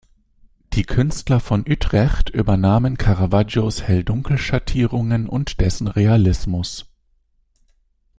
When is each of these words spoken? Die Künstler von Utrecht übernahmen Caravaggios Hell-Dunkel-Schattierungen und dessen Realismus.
Die 0.73 0.81
Künstler 0.83 1.39
von 1.39 1.61
Utrecht 1.61 2.31
übernahmen 2.31 2.97
Caravaggios 2.97 3.83
Hell-Dunkel-Schattierungen 3.83 5.29
und 5.29 5.61
dessen 5.61 5.87
Realismus. 5.87 6.87